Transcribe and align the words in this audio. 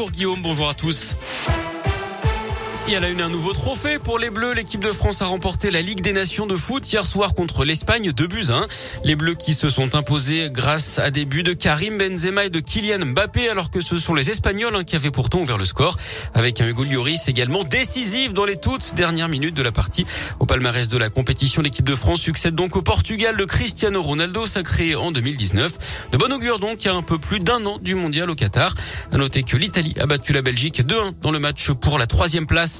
Bonjour 0.00 0.12
Guillaume, 0.12 0.42
bonjour 0.42 0.68
à 0.68 0.74
tous. 0.74 1.16
Et 2.88 2.92
elle 2.92 3.04
a 3.04 3.10
eu 3.10 3.20
un 3.20 3.28
nouveau 3.28 3.52
trophée 3.52 3.98
pour 3.98 4.18
les 4.18 4.30
Bleus. 4.30 4.54
L'équipe 4.54 4.82
de 4.82 4.92
France 4.92 5.20
a 5.20 5.26
remporté 5.26 5.70
la 5.70 5.82
Ligue 5.82 6.00
des 6.00 6.14
Nations 6.14 6.46
de 6.46 6.56
foot 6.56 6.90
hier 6.90 7.04
soir 7.06 7.34
contre 7.34 7.66
l'Espagne 7.66 8.12
de 8.12 8.26
buts 8.26 8.46
1. 8.48 8.66
Les 9.04 9.14
Bleus 9.14 9.34
qui 9.34 9.52
se 9.52 9.68
sont 9.68 9.94
imposés 9.94 10.48
grâce 10.50 10.98
à 10.98 11.10
des 11.10 11.26
buts 11.26 11.42
de 11.42 11.52
Karim 11.52 11.98
Benzema 11.98 12.46
et 12.46 12.50
de 12.50 12.60
Kylian 12.60 13.04
Mbappé 13.04 13.50
alors 13.50 13.70
que 13.70 13.82
ce 13.82 13.98
sont 13.98 14.14
les 14.14 14.30
Espagnols 14.30 14.74
hein, 14.74 14.84
qui 14.84 14.96
avaient 14.96 15.10
pourtant 15.10 15.40
ouvert 15.40 15.58
le 15.58 15.66
score 15.66 15.98
avec 16.32 16.62
un 16.62 16.68
Hugo 16.68 16.84
Lloris 16.84 17.28
également 17.28 17.62
décisif 17.62 18.32
dans 18.32 18.46
les 18.46 18.56
toutes 18.56 18.94
dernières 18.94 19.28
minutes 19.28 19.54
de 19.54 19.62
la 19.62 19.72
partie. 19.72 20.06
Au 20.40 20.46
palmarès 20.46 20.88
de 20.88 20.96
la 20.96 21.10
compétition, 21.10 21.60
l'équipe 21.60 21.86
de 21.86 21.94
France 21.94 22.22
succède 22.22 22.54
donc 22.54 22.74
au 22.74 22.80
Portugal 22.80 23.36
de 23.36 23.44
Cristiano 23.44 24.00
Ronaldo 24.00 24.46
sacré 24.46 24.94
en 24.94 25.12
2019. 25.12 26.08
De 26.12 26.16
bon 26.16 26.32
augure 26.32 26.58
donc 26.58 26.86
à 26.86 26.94
un 26.94 27.02
peu 27.02 27.18
plus 27.18 27.40
d'un 27.40 27.66
an 27.66 27.78
du 27.82 27.96
mondial 27.96 28.30
au 28.30 28.34
Qatar. 28.34 28.74
À 29.12 29.18
noter 29.18 29.42
que 29.42 29.58
l'Italie 29.58 29.94
a 30.00 30.06
battu 30.06 30.32
la 30.32 30.40
Belgique 30.40 30.80
2-1 30.80 31.20
dans 31.20 31.32
le 31.32 31.38
match 31.38 31.70
pour 31.72 31.98
la 31.98 32.06
troisième 32.06 32.46
place. 32.46 32.77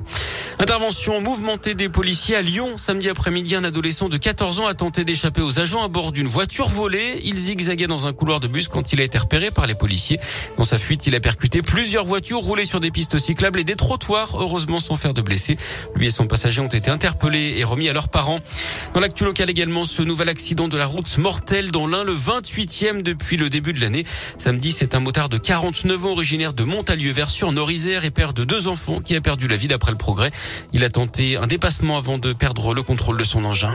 Intervention 0.58 1.20
mouvementée 1.20 1.74
des 1.74 1.88
policiers 1.88 2.34
à 2.34 2.42
Lyon. 2.42 2.76
Samedi 2.78 3.08
après-midi, 3.08 3.54
un 3.54 3.62
adolescent 3.62 4.08
de 4.08 4.16
14 4.16 4.60
ans 4.60 4.66
a 4.66 4.74
tenté 4.74 5.04
d'échapper 5.04 5.40
aux 5.40 5.60
agents 5.60 5.84
à 5.84 5.88
bord 5.88 6.10
d'une 6.10 6.26
voiture 6.26 6.68
volée. 6.68 7.20
Il 7.24 7.36
zigzaguait 7.36 7.86
dans 7.86 8.08
un 8.08 8.12
couloir 8.12 8.40
de 8.40 8.48
bus 8.48 8.66
quand 8.66 8.92
il 8.92 9.00
a 9.00 9.04
été 9.04 9.18
repéré 9.18 9.50
par 9.50 9.66
les 9.66 9.74
policiers. 9.74 10.18
Dans 10.56 10.64
sa 10.64 10.78
fuite, 10.78 11.06
il 11.06 11.14
a 11.14 11.20
percuté 11.20 11.62
plusieurs 11.62 12.04
voitures 12.04 12.40
roulées 12.40 12.64
sur 12.64 12.80
des 12.80 12.90
pistes 12.90 13.18
cyclables 13.18 13.60
et 13.60 13.64
des 13.64 13.76
trottoirs, 13.76 14.36
heureusement 14.40 14.80
sans 14.80 14.96
faire 14.96 15.14
de 15.14 15.22
blessés. 15.22 15.56
Lui 15.94 16.06
et 16.06 16.10
son 16.10 16.26
passager 16.26 16.60
ont 16.60 16.68
été 16.68 16.90
interpellés 16.90 17.54
et 17.58 17.64
remis 17.64 17.88
à 17.88 17.92
leurs 17.92 18.08
parents. 18.08 18.40
Dans 18.94 19.00
l'actu 19.00 19.24
local 19.24 19.48
également, 19.50 19.84
ce 19.84 20.02
nouvel 20.02 20.28
accident 20.28 20.66
de 20.66 20.76
la 20.76 20.86
route 20.86 21.18
mortel 21.18 21.70
dans 21.70 21.86
l'un, 21.86 22.02
le 22.02 22.14
28e 22.14 23.02
depuis 23.02 23.36
le 23.36 23.48
début 23.48 23.72
de 23.72 23.80
l'année. 23.80 24.04
Samedi, 24.38 24.72
c'est 24.72 24.96
un 24.96 25.00
motard 25.00 25.28
de 25.28 25.38
49 25.38 26.04
ans 26.04 26.10
originaire 26.10 26.52
de 26.52 26.64
Montalieu-Versu 26.64 27.44
en 27.44 27.54
et 27.58 28.10
père 28.10 28.32
de 28.32 28.44
deux 28.44 28.66
enfants 28.66 29.00
qui 29.00 29.14
a 29.14 29.20
perdu 29.20 29.46
la 29.46 29.56
vie 29.56 29.68
d'après 29.68 29.87
Il 30.72 30.84
a 30.84 30.88
tenté 30.88 31.36
un 31.36 31.46
dépassement 31.46 31.96
avant 31.96 32.18
de 32.18 32.32
perdre 32.32 32.74
le 32.74 32.82
contrôle 32.82 33.18
de 33.18 33.24
son 33.24 33.44
engin. 33.44 33.74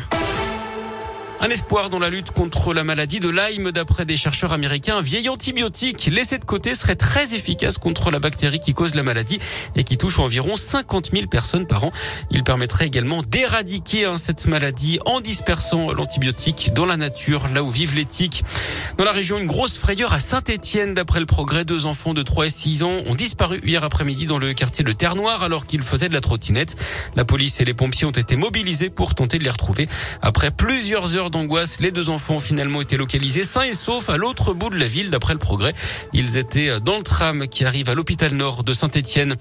Un 1.44 1.50
espoir 1.50 1.90
dans 1.90 2.00
la 2.00 2.10
lutte 2.10 2.32
contre 2.32 2.74
la 2.74 2.86
maladie 2.86 3.20
de 3.20 3.28
Lyme. 3.28 3.72
D'après 3.74 4.06
des 4.06 4.16
chercheurs 4.16 4.54
américains, 4.54 4.96
un 4.96 5.02
vieil 5.02 5.28
antibiotique 5.28 6.06
laissé 6.10 6.38
de 6.38 6.46
côté 6.46 6.74
serait 6.74 6.96
très 6.96 7.36
efficace 7.36 7.78
contre 7.78 8.12
la 8.12 8.20
bactérie 8.20 8.62
qui 8.62 8.74
cause 8.74 8.96
la 8.96 9.04
maladie 9.04 9.40
et 9.76 9.84
qui 9.84 9.98
touche 9.98 10.20
environ 10.20 10.56
50 10.56 11.12
000 11.12 11.28
personnes 11.28 11.68
par 11.68 11.84
an. 11.84 11.92
Il 12.32 12.46
permettrait 12.46 12.86
également 12.86 13.24
d'éradiquer 13.24 14.06
hein, 14.06 14.16
cette 14.16 14.46
maladie 14.46 15.00
en 15.06 15.20
dispersant 15.20 15.92
l'antibiotique 15.92 16.72
dans 16.74 16.86
la 16.86 16.96
nature, 16.96 17.50
là 17.54 17.62
où 17.62 17.70
vivent 17.70 17.96
les 17.96 18.06
tiques. 18.06 18.46
Dans 18.98 19.04
la 19.04 19.12
région, 19.12 19.38
une 19.38 19.48
grosse 19.48 19.78
frayeur 19.78 20.14
à 20.14 20.22
Saint-Étienne. 20.22 20.94
D'après 20.94 21.20
le 21.20 21.26
progrès, 21.26 21.66
deux 21.66 21.86
enfants 21.88 22.14
de 22.14 22.24
3 22.24 22.46
et 22.46 22.50
6 22.50 22.84
ans 22.84 23.02
ont 23.06 23.16
disparu 23.16 23.60
hier 23.66 23.84
après-midi 23.84 24.28
dans 24.28 24.38
le 24.38 24.54
quartier 24.54 24.86
de 24.86 24.94
Terre-Noire 24.94 25.44
alors 25.44 25.66
qu'ils 25.66 25.84
faisaient 25.84 26.08
de 26.08 26.14
la 26.14 26.22
trottinette. 26.22 26.78
La 27.18 27.26
police 27.26 27.60
et 27.60 27.66
les 27.66 27.74
pompiers 27.74 28.08
ont 28.08 28.12
été 28.12 28.38
mobilisés 28.38 28.90
pour 28.90 29.14
tenter 29.14 29.40
de 29.40 29.44
les 29.44 29.50
retrouver. 29.50 29.90
Après 30.22 30.50
plusieurs 30.50 31.18
heures 31.18 31.32
d'angoisse, 31.34 31.82
les 31.82 31.92
deux 31.92 32.10
enfants 32.10 32.36
ont 32.36 32.40
finalement 32.40 32.80
été 32.80 32.96
localisés 32.96 33.44
sains 33.44 33.64
et 33.64 33.74
saufs 33.74 34.10
à 34.10 34.18
l'autre 34.18 34.54
bout 34.54 34.70
de 34.70 34.78
la 34.78 34.88
ville 34.88 35.10
d'après 35.10 35.34
le 35.34 35.40
progrès. 35.40 35.74
Ils 36.14 36.38
étaient 36.38 36.80
dans 36.80 36.98
le 36.98 37.04
tram 37.04 37.48
qui 37.48 37.66
arrive 37.66 37.90
à 37.90 37.96
l'hôpital 37.96 38.34
nord 38.34 38.64
de 38.64 38.72
Saint-Étienne. 38.72 39.36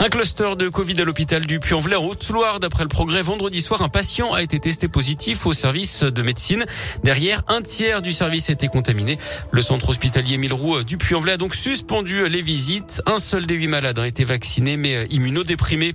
Un 0.00 0.08
cluster 0.08 0.56
de 0.56 0.68
Covid 0.68 1.00
à 1.00 1.04
l'hôpital 1.04 1.46
du 1.46 1.60
Puy-en-Velay 1.60 1.96
en 1.96 2.04
Haute-Loire. 2.04 2.60
D'après 2.60 2.82
le 2.82 2.88
progrès, 2.88 3.22
vendredi 3.22 3.60
soir, 3.60 3.82
un 3.82 3.88
patient 3.88 4.34
a 4.34 4.42
été 4.42 4.58
testé 4.58 4.88
positif 4.88 5.46
au 5.46 5.52
service 5.52 6.02
de 6.02 6.22
médecine. 6.22 6.66
Derrière, 7.04 7.42
un 7.48 7.62
tiers 7.62 8.02
du 8.02 8.12
service 8.12 8.50
a 8.50 8.52
été 8.52 8.68
contaminé. 8.68 9.16
Le 9.52 9.62
centre 9.62 9.88
hospitalier 9.88 10.36
Milleroux 10.36 10.82
du 10.82 10.98
Puy-en-Velay 10.98 11.32
a 11.32 11.36
donc 11.36 11.54
suspendu 11.54 12.28
les 12.28 12.42
visites. 12.42 13.00
Un 13.06 13.18
seul 13.18 13.46
des 13.46 13.54
huit 13.54 13.68
malades 13.68 13.98
a 13.98 14.06
été 14.06 14.24
vacciné 14.24 14.76
mais 14.76 15.06
immunodéprimé. 15.10 15.94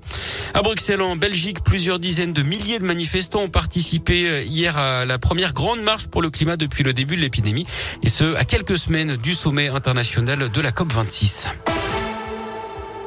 À 0.54 0.62
Bruxelles, 0.62 1.02
en 1.02 1.18
Belgique, 1.18 1.64
plusieurs 1.64 2.00
dizaines 2.00 2.34
de 2.34 2.44
milliers 2.44 2.80
de 2.80 2.86
manifestants 2.86 3.44
ont 3.44 3.50
participé 3.50 4.46
hier 4.46 4.78
à 4.78 5.04
la 5.06 5.18
grande 5.54 5.82
marche 5.82 6.08
pour 6.08 6.22
le 6.22 6.30
climat 6.30 6.58
depuis 6.58 6.84
le 6.84 6.94
début 6.94 7.16
de 7.16 7.22
l'épidémie, 7.22 7.66
et 8.02 8.10
ce, 8.10 8.36
à 8.36 8.46
quelques 8.46 8.78
semaines 8.78 9.16
du 9.18 9.34
sommet 9.34 9.70
international 9.70 10.50
de 10.50 10.62
la 10.62 10.72
COP26. 10.72 11.48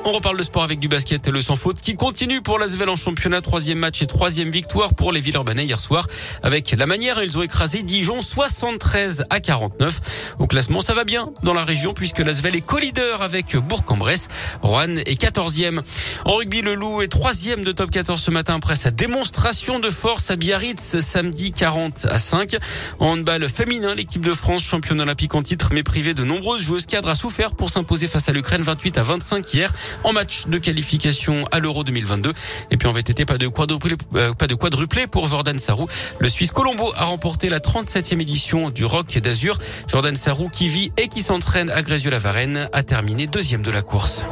On 0.09 0.13
reparle 0.13 0.39
de 0.39 0.45
sport 0.45 0.63
avec 0.63 0.79
du 0.79 0.87
basket 0.87 1.27
et 1.27 1.33
le 1.33 1.41
sans 1.41 1.57
faute 1.57 1.81
qui 1.81 1.97
continue 1.97 2.41
pour 2.41 2.61
l'Asvel 2.61 2.89
en 2.89 2.95
championnat. 2.95 3.41
Troisième 3.41 3.81
match 3.81 4.03
et 4.03 4.07
troisième 4.07 4.51
victoire 4.51 4.95
pour 4.95 5.11
les 5.11 5.19
Villeurbanais 5.19 5.65
hier 5.65 5.81
soir. 5.81 6.07
Avec 6.45 6.71
la 6.79 6.87
manière, 6.87 7.21
ils 7.25 7.37
ont 7.37 7.43
écrasé 7.43 7.83
Dijon 7.83 8.21
73 8.21 9.25
à 9.31 9.41
49. 9.41 10.37
Au 10.39 10.47
classement, 10.47 10.81
ça 10.81 10.95
va 10.95 11.03
bien 11.03 11.31
dans 11.43 11.55
la 11.55 11.65
région 11.65 11.93
puisque 11.93 12.21
l'Asvel 12.21 12.55
est 12.55 12.61
co-leader 12.61 13.21
avec 13.21 13.57
Bourg-en-Bresse. 13.57 14.29
Rouen 14.63 14.95
est 14.95 15.21
14e. 15.21 15.81
En 16.25 16.35
rugby, 16.35 16.61
le 16.63 16.77
Loup 16.77 17.03
est 17.03 17.09
troisième 17.09 17.65
de 17.65 17.73
top 17.73 17.91
14 17.91 18.21
ce 18.21 18.31
matin 18.31 18.55
après 18.55 18.77
sa 18.77 18.93
démonstration 18.93 19.81
de 19.81 19.91
force 19.91 20.31
à 20.31 20.37
Biarritz 20.37 21.01
samedi 21.01 21.51
40 21.51 22.07
à 22.09 22.19
5. 22.19 22.59
En 23.01 23.15
handball 23.15 23.49
féminin, 23.49 23.93
l'équipe 23.97 24.25
de 24.25 24.35
France, 24.35 24.63
championne 24.63 25.01
olympique 25.01 25.35
en 25.35 25.43
titre, 25.43 25.71
mais 25.73 25.83
privée 25.83 26.15
de 26.15 26.23
nombreuses 26.23 26.63
joueuses 26.63 26.87
cadres, 26.87 27.09
a 27.09 27.17
souffert 27.17 27.57
pour 27.57 27.71
s'imposer 27.71 28.07
face 28.07 28.29
à 28.29 28.33
l'Ukraine 28.33 28.63
28 28.63 28.99
à 28.99 29.03
25 29.03 29.53
hier 29.53 29.73
en 30.05 30.13
match 30.13 30.47
de 30.47 30.59
qualification 30.59 31.45
à 31.51 31.59
l'Euro 31.59 31.85
2022. 31.85 32.33
Et 32.71 32.77
puis 32.77 32.89
en 32.89 32.93
VTT, 32.93 33.25
pas 33.25 33.39
de 33.39 33.49
quadruplé, 33.49 33.97
euh, 34.15 34.33
pas 34.33 34.47
de 34.47 34.55
quadruplé 34.55 35.07
pour 35.07 35.27
Jordan 35.27 35.59
Sarrou. 35.59 35.89
Le 36.19 36.29
Suisse 36.29 36.53
Colombo 36.53 36.93
a 36.97 37.05
remporté 37.05 37.49
la 37.49 37.61
37e 37.61 38.21
édition 38.21 38.71
du 38.71 38.85
Rock 38.85 39.19
d'Azur. 39.19 39.59
Jordan 39.89 40.17
Sarrou 40.17 40.49
qui 40.49 40.69
vit 40.69 40.93
et 40.97 41.09
qui 41.09 41.23
s'entraîne 41.23 41.71
à 41.71 41.83
Grézieux-la-Varenne 41.83 42.69
a 42.73 42.83
terminé 42.83 43.27
deuxième 43.27 43.63
de 43.63 43.71
la 43.71 43.83
course. 43.83 44.25